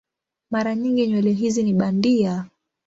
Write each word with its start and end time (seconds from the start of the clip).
Mara 0.51 0.75
nyingi 0.75 1.07
nywele 1.07 1.31
hizi 1.31 1.63
ni 1.63 1.73
bandia. 1.73 2.45